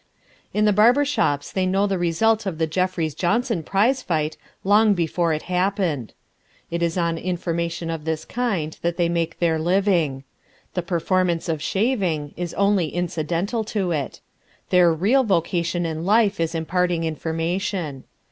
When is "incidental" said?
12.87-13.63